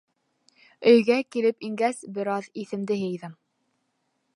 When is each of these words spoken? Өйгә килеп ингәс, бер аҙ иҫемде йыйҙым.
Өйгә 0.93 1.19
килеп 1.37 1.69
ингәс, 1.69 2.01
бер 2.17 2.33
аҙ 2.39 2.49
иҫемде 2.65 3.01
йыйҙым. 3.05 3.39